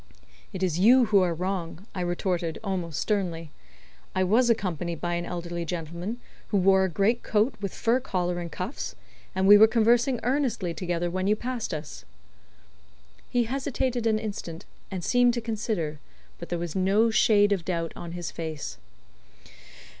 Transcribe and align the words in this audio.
"It 0.51 0.63
is 0.63 0.79
you 0.79 1.05
who 1.05 1.19
are 1.21 1.31
wrong," 1.31 1.85
I 1.93 2.01
retorted, 2.01 2.57
almost 2.63 2.99
sternly. 2.99 3.51
"I 4.15 4.23
was 4.23 4.49
accompanied 4.49 4.99
by 4.99 5.13
an 5.13 5.27
elderly 5.27 5.63
gentleman, 5.63 6.19
who 6.47 6.57
wore 6.57 6.83
a 6.83 6.89
great 6.89 7.21
coat 7.21 7.53
with 7.61 7.71
fur 7.75 7.99
collar 7.99 8.39
and 8.39 8.51
cuffs, 8.51 8.95
and 9.35 9.47
we 9.47 9.59
were 9.59 9.67
conversing 9.67 10.19
earnestly 10.23 10.73
together 10.73 11.11
when 11.11 11.27
you 11.27 11.35
passed 11.35 11.71
us." 11.71 12.03
He 13.29 13.43
hesitated 13.43 14.07
an 14.07 14.17
instant, 14.17 14.65
and 14.89 15.03
seemed 15.03 15.35
to 15.35 15.39
consider, 15.41 15.99
but 16.39 16.49
there 16.49 16.57
was 16.57 16.75
no 16.75 17.11
shade 17.11 17.51
of 17.51 17.63
doubt 17.63 17.93
on 17.95 18.13
his 18.13 18.31
face. 18.31 18.79